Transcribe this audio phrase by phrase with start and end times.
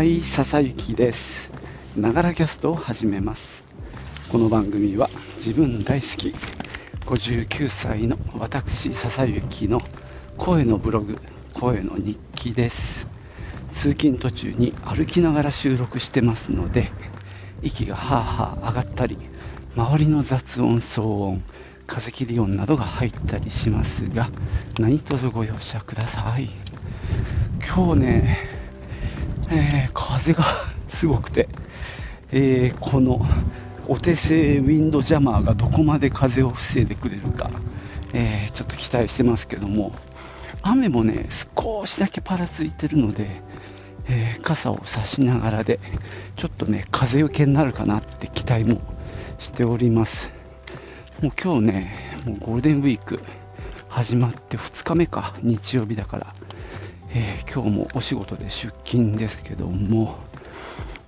[0.00, 1.50] はい笹雪です。
[1.94, 3.64] ながらキャストを始めます。
[4.32, 6.34] この番組は自分大好き
[7.04, 9.82] 59歳の私笹雪の
[10.38, 11.18] 声のブログ
[11.52, 13.08] 声の日記です。
[13.72, 16.90] 通勤途中に歩きながら収録してますので
[17.60, 19.18] 息がハーハー上がったり
[19.76, 21.44] 周りの雑音騒音
[21.86, 24.30] 風切り音などが入ったりしますが
[24.78, 26.48] 何卒ご容赦ください。
[27.62, 28.59] 今日ね、
[29.50, 30.44] えー、風が
[30.88, 31.48] すごくて、
[32.32, 33.26] えー、この
[33.88, 37.50] お手製ウィンドジャマーがどこまで風を防いでくれるか、
[38.12, 39.92] えー、ちょっと期待してますけども。
[40.62, 43.42] 雨もね少しだけパラついてるので、
[44.08, 45.80] え傘を差しながらで
[46.36, 48.80] ちょっとね風よけになるかなって期待も
[49.38, 50.30] しております。
[51.22, 53.20] もう今日ねもうゴールデンウィーク
[53.88, 56.34] 始まって2日目か日曜日だから。
[57.12, 60.16] えー、今日もお仕事で出勤ですけども、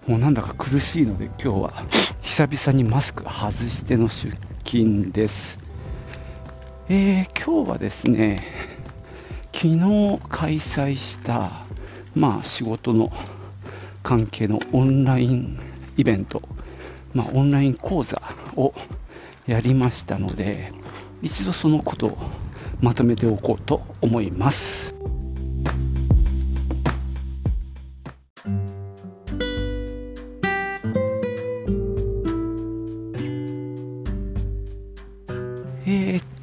[0.08, 1.84] もうなんだか苦しいので今日は
[2.22, 5.60] 久々にマスク外しての出勤です。
[6.88, 8.42] えー、今日はですね、
[9.52, 9.78] 昨日
[10.28, 11.64] 開催した、
[12.16, 13.12] まあ仕事の
[14.02, 15.60] 関係のオンライン
[15.96, 16.42] イベント、
[17.14, 18.20] まあオンライン講座
[18.56, 18.74] を
[19.46, 20.72] やりましたので、
[21.22, 22.18] 一度そのことを
[22.80, 24.92] まとめておこうと思います。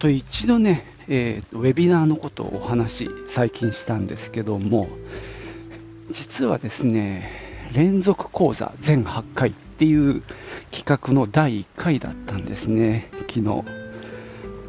[0.09, 4.89] と一度ね、えー、ウェビナーのことをお話最近したんですけども
[6.09, 7.29] 実はですね
[7.73, 10.23] 連続講座全8回っていう
[10.71, 13.63] 企画の第1回だったんですね昨日。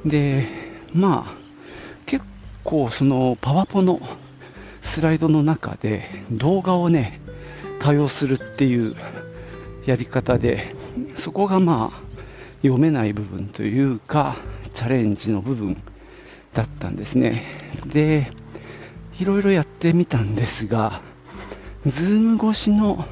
[0.04, 0.46] で
[0.92, 1.34] まあ
[2.04, 2.22] 結
[2.62, 3.98] 構そのパワポの
[4.82, 7.18] スライドの中で動画をね
[7.78, 8.94] 多用するっていう
[9.86, 10.74] やり方で
[11.16, 12.09] そこがまあ
[12.62, 14.36] 読めない部分というか
[14.74, 15.82] チャレンジの部分
[16.52, 17.42] だったんですね。
[17.86, 18.32] で、
[19.18, 21.00] いろいろやってみたんですが、
[21.86, 23.04] ズーム越しの、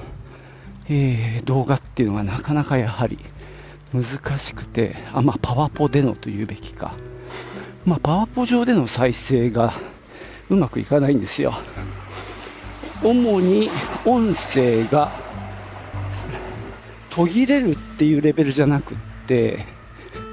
[0.89, 3.19] えー、動画っていうのがなかなかやはり
[3.93, 6.95] 難しくて、あまあ、パワポでのというべきか、
[7.85, 9.73] まあ、パワポ上での再生が
[10.51, 11.55] うまくいかないんですよ。
[13.03, 13.71] 主に
[14.05, 15.13] 音声が
[17.11, 19.08] 途切れるっていうレベルじゃなくて、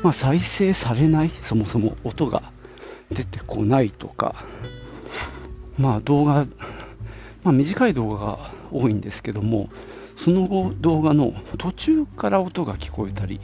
[0.03, 2.51] まあ、再生されない、そもそも音が
[3.11, 4.35] 出てこないとか、
[5.77, 6.45] まあ、動画、
[7.43, 8.39] まあ、短い動画が
[8.71, 9.69] 多いんですけども、
[10.15, 13.39] その後、動画の途中から音が聞こえたり、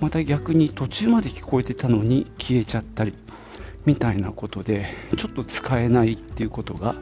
[0.00, 3.14] また逆に途中まで聞こえてたのに消えちゃったり、
[3.84, 4.86] みたいなことで、
[5.16, 6.94] ちょっと使えないっていうことが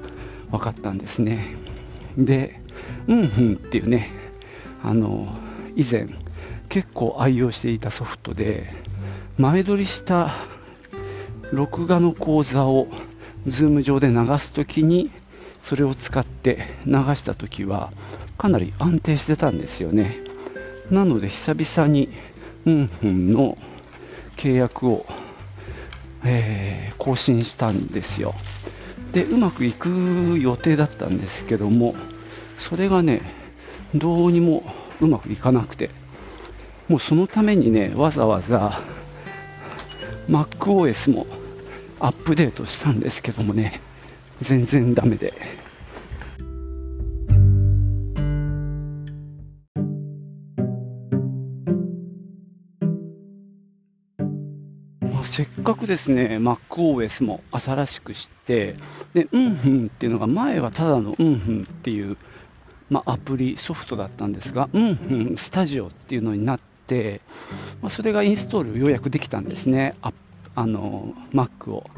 [0.50, 1.56] 分かったんですね。
[2.19, 2.60] で、
[3.06, 4.10] うんうんっていうね、
[4.82, 5.34] あの、
[5.76, 6.08] 以前、
[6.72, 8.72] 結構愛用していたソフトで、
[9.37, 10.31] 前撮りした
[11.53, 12.88] 録画の講座を
[13.47, 15.11] Zoom 上で流すときに
[15.62, 17.93] それを使って流したときは
[18.38, 20.16] かなり安定してたんですよね。
[20.91, 22.09] なので久々に
[22.65, 23.59] うんうんの
[24.38, 25.05] 契約を、
[26.25, 28.34] えー、更新したんですよ。
[29.12, 31.94] でうまくいく予定だったんですけども
[32.56, 33.21] それがね
[33.94, 34.65] どうにも
[35.03, 35.91] うまくいかなくて。
[36.92, 38.82] もうそのためにねわざわざ
[40.28, 41.26] MacOS も
[42.00, 43.80] アップデートしたんですけどもね、
[44.42, 45.32] 全然ダメで。
[55.22, 58.76] せっかくですね、MacOS も新しくして、
[59.14, 62.19] で、うんうんっていうのが前はただのうんうんっていう、
[62.91, 66.72] まあ、アプリ、ソフトだったんですが、うんうんスタジオっていうのになって、
[67.81, 70.12] まあ、それがインストールようやくできたんですね、あ
[70.54, 71.88] あの Mac を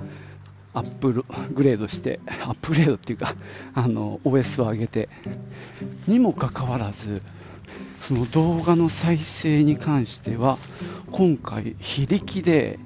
[0.73, 3.35] アップグレードして、 アップグレードっていうか、
[3.75, 5.09] あの OS を上げて、
[6.07, 7.23] にもかかわらず、
[8.01, 10.59] その動画の再生に関しては、
[11.11, 12.79] 今回、非力で、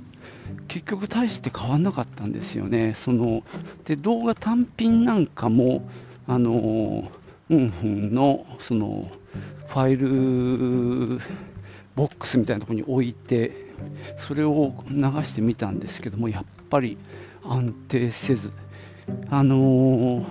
[0.68, 2.92] 結局大して変わんなかったんですよね。
[2.94, 3.42] その
[3.84, 5.88] で動画単品なんかも、
[6.26, 7.10] あの
[7.50, 9.10] うんふんのその
[9.68, 11.20] ファイル
[11.98, 13.50] ボックスみたいなところに置いて
[14.18, 16.96] それを流してみたんですけどもやっぱり
[17.42, 18.52] 安定せず。
[19.30, 20.24] あのー、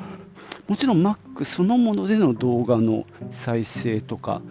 [0.68, 4.42] もちろん Mac そのものでの動画の再生とか、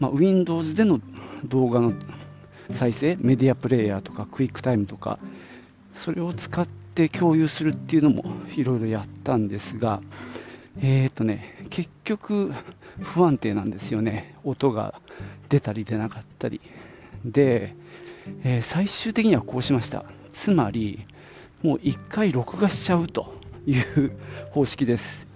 [0.00, 1.00] まあ、Windows での
[1.44, 1.92] 動画の
[2.70, 5.18] 再生メディアプレイヤーとかクイックタイムとか
[5.94, 8.24] それを使って共有するっていうのも
[8.56, 10.00] いろいろやったんですが
[10.80, 12.52] えーとね、結局
[13.00, 14.34] 不安定なんですよね。
[14.42, 15.00] 音が
[15.48, 16.60] 出たり出なかったり。
[17.24, 17.74] で、
[18.44, 20.04] えー、最終的にはこうしました。
[20.32, 21.06] つまり、
[21.62, 23.34] もう1回録画しちゃうと
[23.66, 24.12] いう
[24.50, 25.26] 方式です。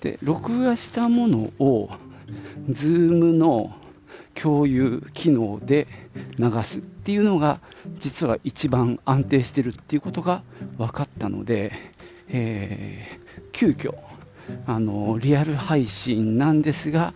[0.00, 1.90] で、録画したものを
[2.68, 3.72] Zoom の
[4.34, 5.86] 共有機能で
[6.38, 7.60] 流すっていうのが
[7.98, 10.42] 実は一番安定してるっていうことが
[10.76, 11.72] 分かったので、
[12.28, 13.94] えー、急遽
[14.66, 17.14] あのリアル配信なんですが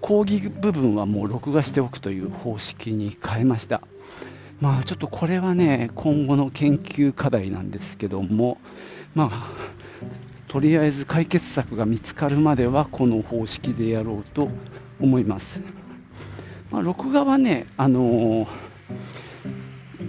[0.00, 3.82] 講義部分はもう録画しておくという方式に変えました。
[4.60, 8.58] まあちょっとこれはね今後の研究課題なんですけども
[9.14, 9.52] まあ
[10.48, 14.48] とりあえず解決策が見つかるまではこの方式でやろうと
[15.00, 15.62] 思います。
[16.70, 18.46] まあ、録画はね、あのー、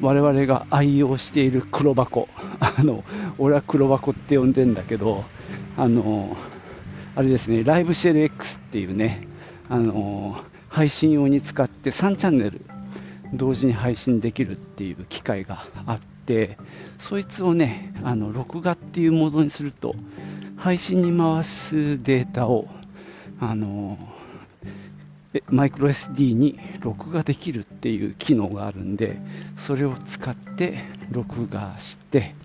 [0.01, 2.28] 我々が愛用している黒箱、
[2.60, 3.04] あの
[3.38, 5.24] 俺は黒箱って呼んでんだけど、
[5.78, 6.36] あの、
[7.16, 9.28] あれですね、ライブシェル X っていうね、
[9.69, 10.38] あの、
[10.69, 12.62] 配信用に使って3チャンネル
[13.34, 16.57] 同時に配信できるっていう機会があって、
[16.98, 19.95] そいつをね、あの録画っていうモードにすると、
[20.57, 22.68] 配信に回すデータを、
[23.40, 23.98] あの
[25.47, 29.18] マイクロ SD に録画できるっていう機能があるんで
[29.57, 32.35] それを使って録画して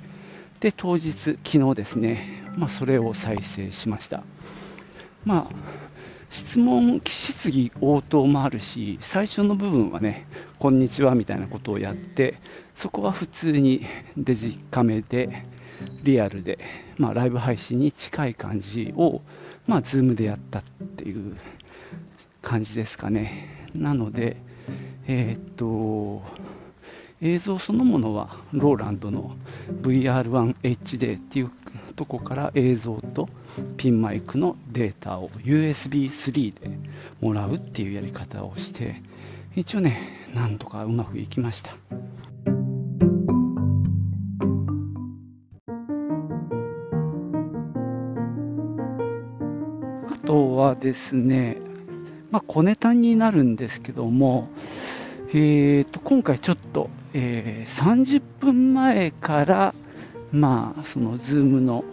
[0.61, 4.25] で当日昨日ですね、まあ、それを再生しました。
[5.25, 5.89] まあ
[6.31, 10.27] 質問質疑応答もあるし最初の部分はね
[10.59, 12.35] こんにちはみたいなことをやって
[12.75, 13.87] そこは普通に
[14.17, 15.47] デジカメで
[16.03, 16.59] リアルで、
[16.97, 19.23] まあ、ライブ配信に近い感じを、
[19.67, 20.63] まあ、 Zoom でやったっ
[20.97, 21.37] ていう
[22.49, 23.69] 感じですかね。
[23.75, 24.39] なので、
[25.07, 26.23] えー、っと、
[27.21, 29.37] 映像そのものは Roland の
[29.83, 31.51] VR1HD っていう
[31.95, 33.29] とこから映像と
[33.77, 36.71] ピンマイクのデータを USB3 で
[37.21, 39.03] もらうっていうやり方をして
[39.55, 40.01] 一応ね
[40.33, 41.73] なんとかうまくいきました
[50.09, 51.68] あとはですね
[52.31, 54.49] まあ、小ネタになるんですけども、
[55.31, 59.75] えー、と今回ちょっと、えー、30分前から、
[60.33, 61.85] まあ、その Zoom の、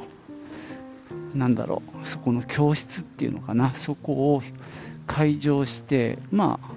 [1.34, 4.42] なんだろう、そこの教室っていうのかな、そこを
[5.08, 6.70] 開場して、まあ、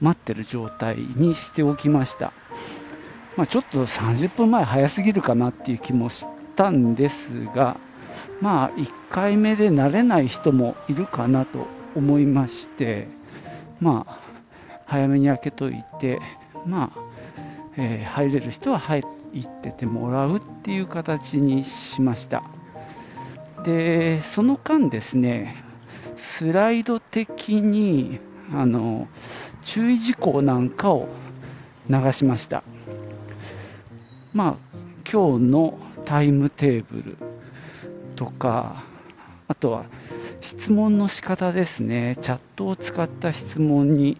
[0.00, 2.32] 待ってる状態にしておきました。
[3.36, 6.26] まあ、ちょっと30分前早すぎるかなっていう気もし
[6.56, 7.76] たんですが、
[8.40, 11.66] まあ、1回目で慣れない人もいるかなと
[11.96, 13.08] 思いまして、
[13.80, 14.20] まあ、
[14.84, 16.20] 早めに開けといて、
[16.66, 17.00] まあ、
[17.76, 19.04] えー、入れる人は入っ
[19.62, 22.42] ててもらうっていう形にしました。
[23.64, 25.56] で、その間ですね、
[26.16, 28.20] スライド的に、
[28.52, 29.08] あの、
[29.64, 31.08] 注意事項なんかを
[31.88, 32.62] 流しました。
[34.32, 34.78] まあ、
[35.10, 37.16] 今日のタイムテーブル
[38.16, 38.84] とか、
[39.48, 39.86] あとは
[40.46, 44.16] 質問の仕方ですね、チャットを使った質問に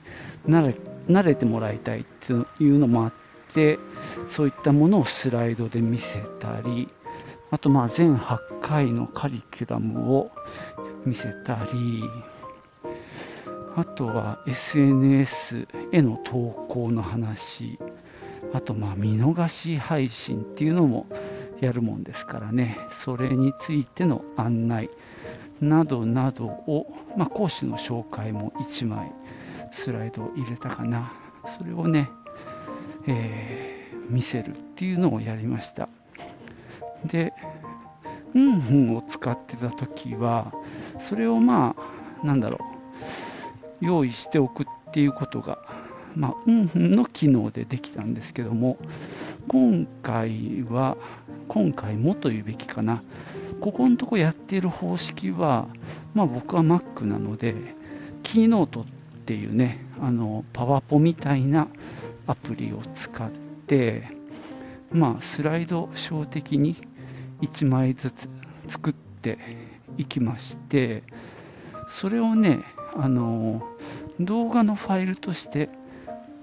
[0.48, 0.74] 慣れ
[1.06, 3.12] 慣れてもらいたいっていうのもあっ
[3.54, 3.78] て、
[4.26, 6.88] そういったものをスライドで見せたり、
[7.52, 10.32] あとまあ全8回のカリキュラムを
[11.04, 12.02] 見せたり、
[13.76, 17.78] あとは SNS への投稿の話、
[18.52, 21.06] あとまあ見逃し配信っていうのも
[21.60, 24.90] やるもんですからね、それについての案内、
[25.60, 26.86] などなどを、
[27.16, 29.12] まあ、講師の紹介も1枚
[29.70, 31.12] スライドを入れたかな。
[31.58, 32.08] それをね、
[33.06, 35.88] えー、見せるっていうのをやりました。
[37.04, 37.32] で
[38.34, 40.52] うんうんを使ってた時は
[40.98, 41.74] それをま
[42.22, 42.58] あなんだろ
[43.80, 45.58] う用意しておくっていうことが
[46.14, 48.78] まあ、うんうんの機能でできたんですけども
[49.48, 50.96] 今回は
[51.48, 53.02] 今回もというべきかな。
[53.60, 55.66] ここのとこやっている方式は、
[56.14, 57.54] まあ、僕は Mac なので、
[58.22, 58.84] キーノートっ
[59.26, 61.68] ていうね、あのパワポみたいな
[62.26, 63.30] アプリを使っ
[63.66, 64.08] て、
[64.92, 66.76] まあ、スライド小的に
[67.42, 68.28] 1枚ずつ
[68.68, 69.38] 作って
[69.96, 71.02] いきまして、
[71.88, 72.60] それをね、
[72.94, 73.62] あの
[74.20, 75.68] 動画のファイルとして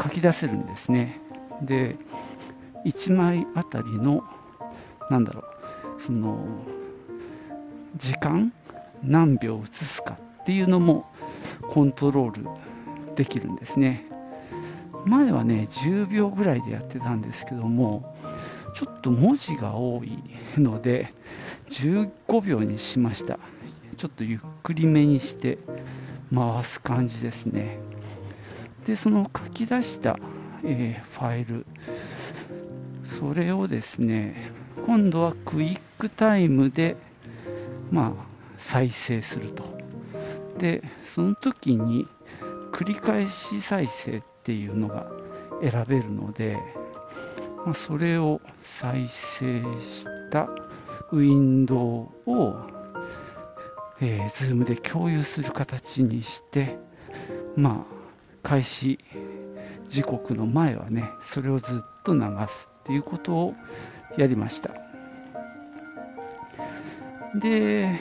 [0.02, 1.20] 書き出せるんですね。
[1.62, 1.96] で、
[2.86, 4.24] 1枚あたりの、
[5.10, 5.42] なんだろ
[5.98, 6.46] う、その
[7.98, 8.54] 時間
[9.04, 11.06] 何秒映すかっていうのも
[11.70, 14.06] コントロールできるんですね
[15.06, 18.16] 前はね10秒ぐらいでやってたんですけども
[18.76, 20.20] ちょっと文字が多い
[20.58, 21.14] ので
[21.70, 23.44] 15秒にしましたちょっ
[24.04, 25.60] ちょっとゆっくりめにして
[26.36, 27.78] 回す感じですね。
[28.86, 30.20] で、その書き出した、
[30.66, 31.66] えー、ファイル、
[33.18, 34.52] それをですね、
[34.86, 36.98] 今度はクイックタイムで、
[37.94, 38.26] まあ、
[38.58, 39.64] 再生すると。
[40.58, 42.08] で、その時に
[42.72, 45.06] 繰り返し再生っていうのが
[45.62, 46.58] 選べるので、
[47.64, 50.50] まあ、それを再生した
[51.12, 52.56] ウィンドウを、
[54.02, 56.80] えー、Zoom で共有する形にして、
[57.56, 58.98] まあ、開始
[59.88, 63.54] 時刻の前はね、それをずっと流すっていうことを
[64.18, 64.83] やりました。
[67.36, 68.00] で、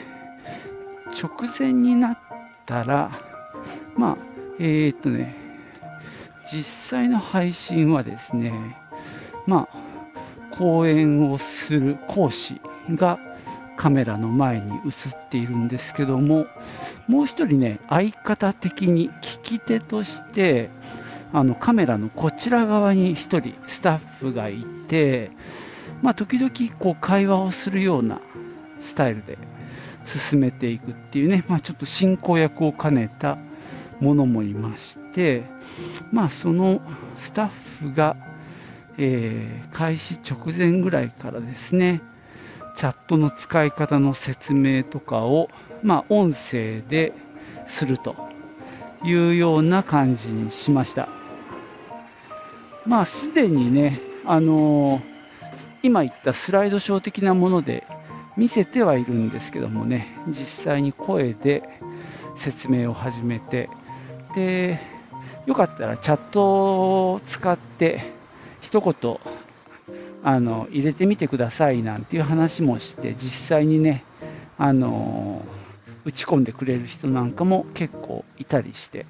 [1.11, 2.17] 直前になっ
[2.65, 3.11] たら、
[3.95, 4.17] まあ、
[4.59, 5.35] えー、っとね、
[6.51, 8.77] 実際の配信はですね、
[9.47, 12.61] まあ、講演をする講師
[12.91, 13.19] が
[13.75, 16.45] カメラの前に映っているんですけども、
[17.07, 20.69] もう一人ね、相方的に聞き手として、
[21.31, 25.31] あのカメラのこちら側に一人スタッフがいて、
[26.03, 28.21] まあ、時々こう会話をするような
[28.83, 29.37] スタイルで
[30.05, 33.37] 進めていくっていうね、まあ、ちょっと進行役を兼ねた
[33.99, 35.43] ものもいまして、
[36.11, 36.81] まあ、その
[37.17, 37.47] スタッ
[37.79, 38.17] フが、
[38.97, 42.01] えー、開始直前ぐらいからですね、
[42.75, 45.49] チャットの使い方の説明とかを、
[45.81, 47.13] まあ、音声で
[47.67, 48.15] すると
[49.03, 51.07] いうような感じにしました。
[52.85, 55.01] まあ、すでにね、あのー、
[55.83, 57.85] 今言ったスライドショー的なもので
[58.37, 61.63] 見せてはいるんですけどもね、実際に声で
[62.35, 63.69] 説明を始めて、
[64.35, 64.79] で、
[65.45, 68.01] よかったらチャットを使って
[68.61, 69.17] 一言
[70.23, 74.05] あの入れてみてくださいなんていう話もして実際にね
[74.57, 75.43] あの
[76.05, 79.05] 打ち込んでくれる人なんかも結構いたりして、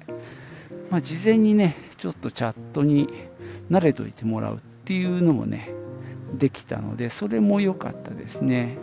[0.90, 3.08] まあ、事前にねちょっとチャットに
[3.70, 5.70] 慣れといてもらうっていうのもね
[6.34, 8.76] できたのでそれも良かったですね、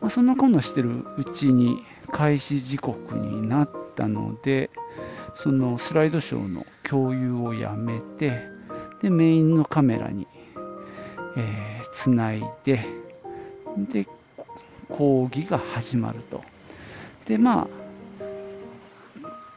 [0.00, 4.70] まあ、そんなことしてるうちに開始時刻になったので
[5.34, 8.42] そのスライドショーの共有をやめて
[9.02, 10.26] でメインのカメラに
[11.36, 12.84] えー、つないで、
[13.76, 14.06] で、
[14.88, 16.42] 講義が始まると。
[17.26, 17.66] で、まあ、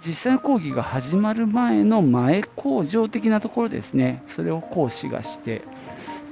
[0.06, 5.62] 実際の講義が始まる前の前工場的なところですね、それを講師がして、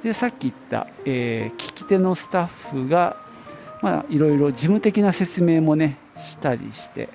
[0.03, 3.17] で、さっき言った、えー、聞き手のスタッフが、
[3.81, 7.09] まあ、いろいろ事務的な説明もね、したりして、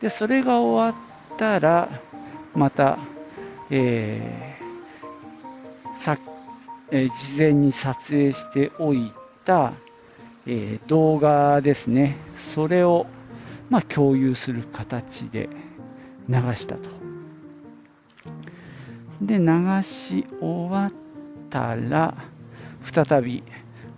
[0.00, 1.00] で、それが終わ
[1.34, 1.88] ったら、
[2.54, 2.98] また、
[3.70, 6.18] えー、さっ
[6.94, 9.12] え事前に撮影しておい
[9.46, 9.72] た、
[10.46, 13.06] え動画ですね、それを、
[13.70, 15.48] まあ、共有する形で
[16.28, 16.90] 流したと。
[19.22, 20.92] で、流し終わっ
[21.48, 22.14] たら、
[22.82, 23.42] 再び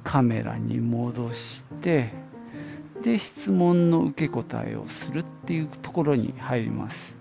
[0.04, 2.10] カメラに戻して、
[3.02, 7.18] で、質問の受け答えをするっていうところに入ります。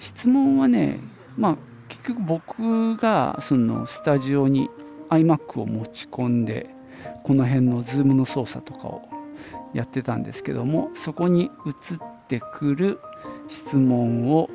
[0.00, 0.98] 質問はね、
[1.36, 1.56] まあ、
[1.88, 4.68] 結局僕がそのスタジオに
[5.10, 6.68] iMac を持ち込んで
[7.22, 9.08] この辺の Zoom の操作とかを
[9.72, 13.00] やってたんですけどもそこに移ってくる
[13.48, 14.50] 質問を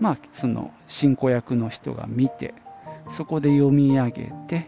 [0.00, 2.54] まあその進行役の人が見て
[3.10, 4.66] そこで読み上げて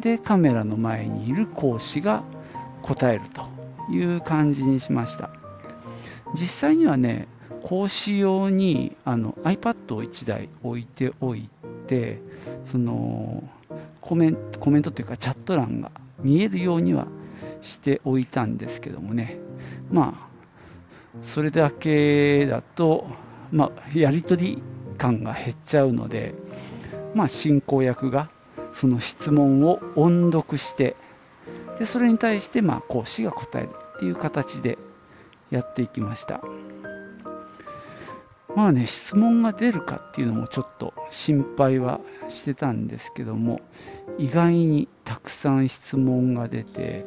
[0.00, 2.22] でカメラの前にいる講師が
[2.82, 3.42] 答えると
[3.92, 5.30] いう感じにしました。
[6.34, 7.28] 実際にはね
[7.62, 11.48] 講師用にあの iPad を1台置いておい
[11.86, 12.20] て
[12.64, 13.44] その
[14.00, 17.06] コメントコメントというかチャット欄が見えるようには
[17.60, 19.38] しておいたんですけどもね。
[19.90, 20.32] まあ
[21.24, 23.06] それだけだと、
[23.50, 24.62] まあ、やり取り
[24.96, 26.34] 感が減っちゃうので、
[27.14, 28.30] まあ、進行役が
[28.72, 30.96] その質問を音読して
[31.78, 34.78] でそれに対してまあ講師が答えるっていう形で
[35.50, 36.40] やっていきました。
[38.54, 43.60] まあね、質問が出るかっていうのもちょっと心配はしてたんですけども、
[44.18, 47.06] 意外にたくさん質問が出て、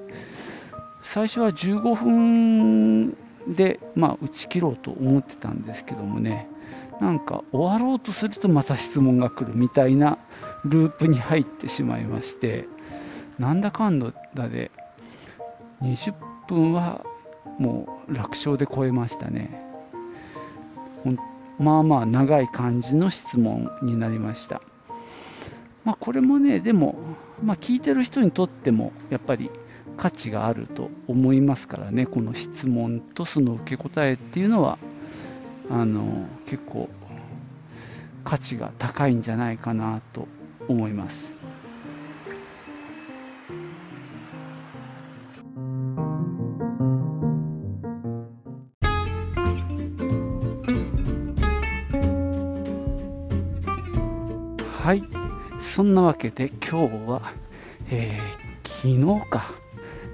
[1.03, 3.12] 最初は15分
[3.48, 6.50] で、まあ、打ち切ろうと思ってたんですけどもね、
[7.00, 10.17] なんか終わろうとするとまた質問が来るみたいな
[10.63, 12.67] ループに入ってしまいまして、
[13.39, 14.13] なんだかんだ
[14.48, 14.72] で
[15.82, 16.13] 20
[16.48, 17.06] 分は
[17.60, 19.63] もう楽勝で超えましたね。
[21.58, 24.62] まあまあ長い感じの質問になりました。
[25.86, 26.96] まあ、これもね、でも、
[27.44, 29.51] まあ、聞いてる人にとってもやっぱり
[29.98, 34.77] 価値があると思いますからねこの質問とその受け答えっていうのは
[35.70, 36.89] あの結構
[38.24, 40.27] 価値が高いんじゃないかなと
[40.68, 41.35] 思います。
[54.86, 55.04] はい、
[55.62, 57.34] そんなわけで今日は、
[57.89, 59.51] えー、昨日か、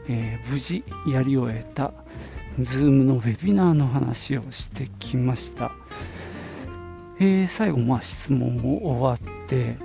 [0.08, 1.92] えー、無事やり終えた
[2.58, 5.74] Zoom のウェビナーの話をしてきました。
[7.20, 9.75] えー、最後、まあ、質問も終わって、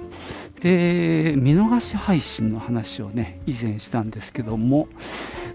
[0.60, 4.86] で、見逃し配信の話をね、以前したんですけども、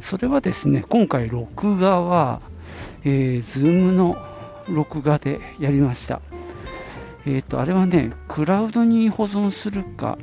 [0.01, 2.41] それはですね、今回録画は、
[3.05, 4.17] えー、Zoom の
[4.67, 6.19] 録画でやりました。
[7.25, 10.17] えっ、ー、と、あれはね、クラウドに保存するか、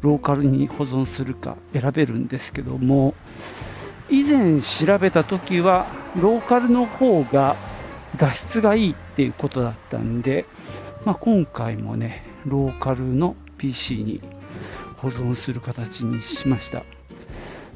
[0.00, 3.14] ローカルに保存するか選べるんですけども、
[4.08, 5.88] 以前調べた時は、
[6.20, 7.56] ローカルの方が
[8.16, 10.44] 画質がいいっていうことだったんで、
[11.04, 14.20] まあ、今回もね、ローカルの PC に
[14.98, 16.84] 保存する形にしました。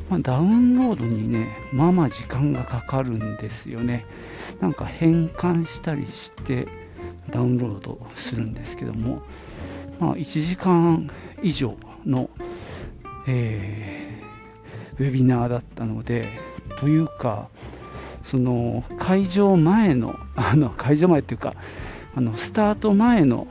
[0.09, 4.07] まあ、ダウンロードにね、まあまあ時間がかかるんですよね。
[4.61, 6.69] なんか変換したりして、
[7.31, 9.23] ダウンロードするんですけども、
[10.03, 11.09] まあ、1時間
[11.45, 12.29] 以上の、
[13.29, 16.29] えー、ウェビナーだったので、
[16.81, 17.49] というか、
[18.25, 21.55] その会場前の、あの会場前っていうか、
[22.17, 23.47] あのスタート前の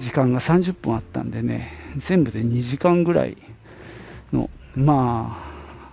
[0.00, 3.36] 時間が30分あったんでね、全部で2時間ぐらい
[4.32, 5.92] の、まあ、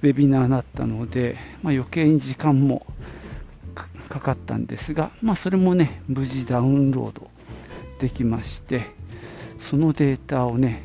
[0.00, 2.86] ウェビナーだったので、まあ、余計に時間も
[4.08, 7.31] かかったんですが、まあ、それもね、無事ダウンロード
[8.02, 8.86] できまして、
[9.60, 10.82] そのデータをね、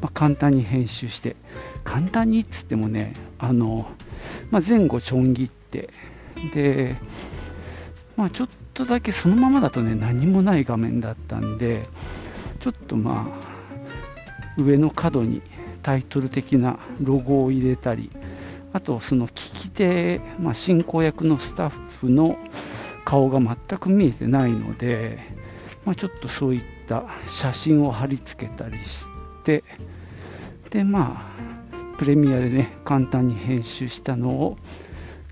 [0.00, 1.34] まあ、簡単に編集して、
[1.82, 3.90] 簡単にっつってもね、あの、
[4.52, 5.90] まあ、前後ちょん切って、
[6.54, 6.94] で、
[8.16, 11.82] まあ、ちょっとだけそのままだとね、何もない画面だったんで、
[12.60, 15.42] ちょっとまあ、上の角に
[15.82, 18.12] タイトル的なロゴを入れたり、
[18.72, 22.38] あとその聞き手、まあ、進行役のスタッフの
[23.04, 25.18] 顔が全く見えてないので、
[25.84, 29.04] まあ、ちょっとそういった写真を貼り付けたりし
[29.44, 29.64] て
[30.70, 34.56] でまあプレミアでね簡単に編集したのを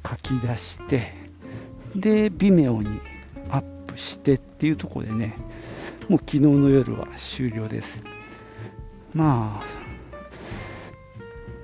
[0.09, 1.15] 書き出して
[1.95, 3.01] で Vimeo に
[3.51, 5.37] アップしてっていうところでね
[6.09, 8.03] もう昨日の夜は終了です。
[9.15, 9.65] まあ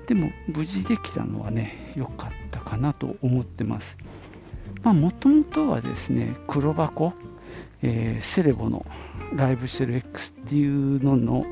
[0.07, 3.97] でも無事できたのはね良かったかなと思ってます。
[4.83, 7.13] まあ、もともとはですね、黒箱、
[7.81, 8.85] えー、セレボの
[9.35, 11.45] ライブシェル X っていうのの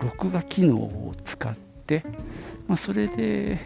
[0.00, 2.04] 録画機能を使って、
[2.66, 3.60] まあ、それで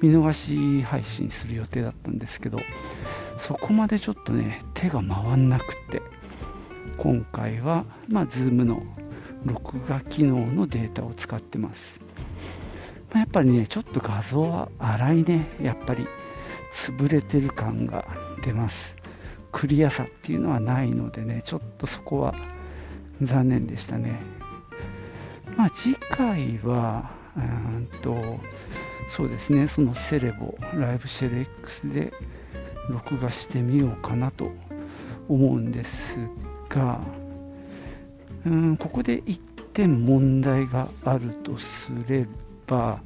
[0.00, 2.58] 見逃し配信する予定だったんですけど、
[3.38, 6.02] そこまでちょっとね、手が回んなくて、
[6.98, 8.82] 今回は、まあ、Zoom の
[9.44, 12.00] 録画機能のデータを使ってます。
[13.10, 16.06] まあ、やっぱりね、ちょっと画像は荒いね、やっぱり
[16.72, 18.04] 潰れてる感が
[18.42, 18.95] 出ます。
[19.56, 22.34] クリアさっていうのはないのでね、ちょっとそこは
[23.22, 24.20] 残念でしたね。
[25.56, 28.38] まあ次回は、うんと、
[29.08, 32.12] そうですね、そのセレボ、ライブシェル X で
[32.90, 34.52] 録画してみようかなと
[35.26, 36.18] 思うんです
[36.68, 37.00] が、
[38.44, 39.40] うん、ここで1
[39.72, 42.26] 点問題があるとすれ
[42.66, 43.00] ば、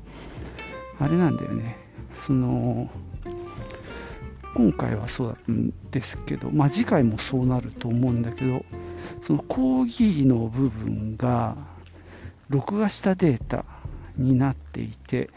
[0.98, 1.76] あれなんだよね、
[2.18, 2.90] その、
[4.60, 8.62] 今回はそうだったんですけど、まあ、次回もそうなると思うんだけど、
[9.22, 11.56] その講義の部分が
[12.50, 13.64] 録画したデータ
[14.18, 15.30] になっていて、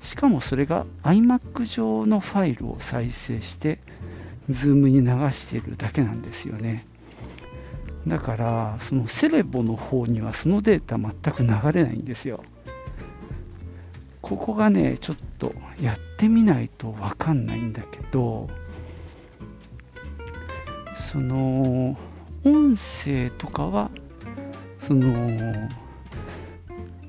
[0.00, 3.78] しかもそれが iMac 上のファイルを再生して、
[4.50, 6.86] Zoom に流しているだけなんですよね。
[8.08, 12.42] だから、そのセレボの方にはそのデータ全く流れないんですよ。
[14.22, 18.48] ここがね、ちょっとやってみないとわかんないんだけど、
[20.94, 21.96] その、
[22.44, 23.90] 音声とかは、
[24.78, 25.68] その、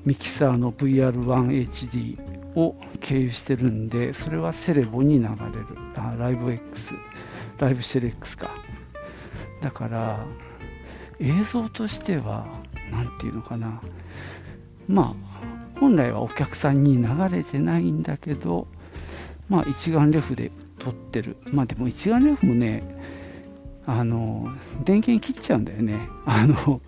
[0.04, 2.18] ミキサーの VR1HD
[2.56, 5.66] を経由してるんで、それはセレボに流れる。
[5.96, 6.94] あ、ライブ X、
[7.58, 8.50] ライブシェル X か。
[9.62, 10.26] だから、
[11.20, 12.46] 映像としては、
[12.90, 13.80] なんていうのかな。
[14.86, 15.27] まあ、
[15.80, 18.66] 本来はお客さんに流れてないんだけど、
[19.48, 21.36] まあ、一眼レフで撮ってる。
[21.46, 22.82] まあでも一眼レフもね、
[23.86, 24.48] あの、
[24.84, 26.08] 電源切っちゃうんだよね。
[26.26, 26.80] あの、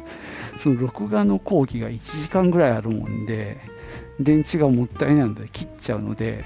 [0.59, 3.59] その録画の講義が1時間ぐらいあるもんで、
[4.19, 6.45] 電池がもったいないので切っちゃうので、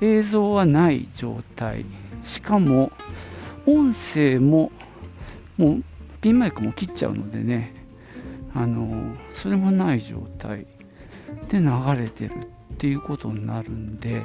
[0.00, 1.84] 映像はない状態
[2.24, 2.90] しかも
[3.66, 4.72] 音声も
[5.56, 5.84] もう
[6.20, 7.74] ピンマイクも切っちゃうのでね
[8.54, 10.66] あのそれもない状態
[11.48, 14.22] で流れてるっていうことになるんで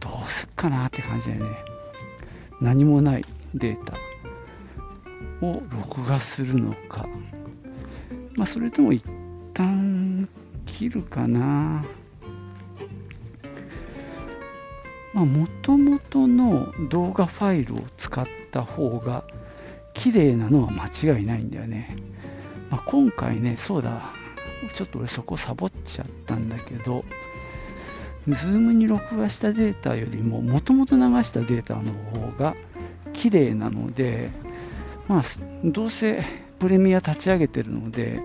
[0.00, 1.46] どうすっかなって感じでね。
[2.60, 3.94] 何もないデータ
[5.44, 7.06] を録画するのか。
[8.36, 9.04] まあそれとも一
[9.52, 10.28] 旦
[10.66, 11.84] 切るかな。
[15.12, 19.24] まあもともとの動画ファイルを使った方が
[19.94, 21.96] 綺麗なのは間違いないんだよね、
[22.68, 24.12] まあ、今回ねそうだ。
[24.72, 27.04] ちょっと俺そこサボっちゃったんだけど
[28.28, 32.54] Zoom に録画したデータよりももともと流したデータの方が
[33.12, 34.30] 綺麗なので
[35.08, 35.22] まあ
[35.64, 36.24] どうせ
[36.58, 38.20] プレミア立ち上げてるので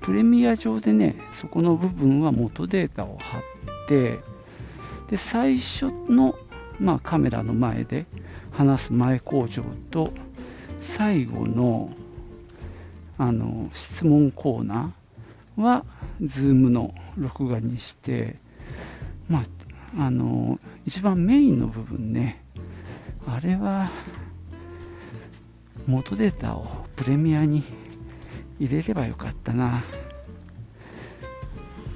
[0.00, 3.40] プレミア上でねそこの部分は元データを貼っ
[3.88, 4.18] て
[5.10, 6.34] で最初の、
[6.78, 8.06] まあ、カメラの前で
[8.52, 10.12] 話す前工場と
[10.80, 11.90] 最後の
[13.16, 15.03] あの質問コーナー
[15.56, 15.84] は
[16.22, 18.36] Zoom の録画にして、
[19.28, 19.44] ま
[19.98, 22.42] あ、あの一番メインの部分ね
[23.26, 23.90] あれは
[25.86, 27.62] 元データをプレミアに
[28.58, 29.82] 入れればよかったな。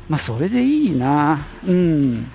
[0.08, 1.38] まあそれでいいな。
[1.66, 2.26] うん。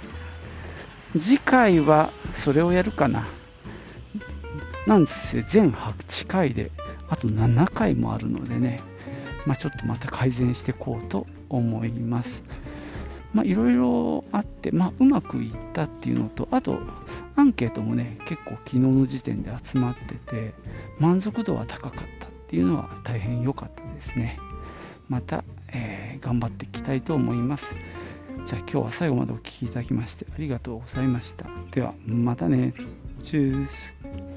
[1.19, 3.27] 次回はそれをやるかな。
[4.87, 6.71] なんせ全8回で
[7.09, 8.81] あと7回もあるのでね、
[9.45, 12.43] まあ、ちょっとまた改善していこうと思います。
[13.43, 16.79] いろいろあって、まあ、うまくいったっていうのと、あと、
[17.35, 20.53] アンケートもね、結構昨日の時点で集まってて、
[20.99, 24.37] 満足度は高かったっていうのは大変良かったですね。
[25.09, 27.75] また、えー、頑張っていきたいと思います。
[28.45, 31.45] じゃあ今日は最後までお聴きいただきましてありがとうございました。
[31.71, 32.73] ではまたね。
[33.23, 34.32] チュース。